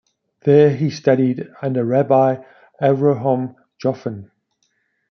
[0.45, 2.37] There, he studied under Rabbi
[2.81, 3.53] Avrohom
[3.83, 4.31] Jofen.